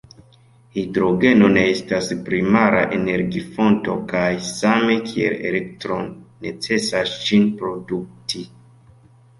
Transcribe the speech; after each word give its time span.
Hidrogeno 0.75 1.49
ne 1.57 1.65
estas 1.73 2.07
primara 2.29 2.81
energi-fonto, 2.99 3.99
kaj 4.15 4.25
same 4.49 4.97
kiel 5.13 5.37
elektron, 5.53 6.11
necesas 6.49 7.17
ĝin 7.23 7.49
produkti. 7.63 8.45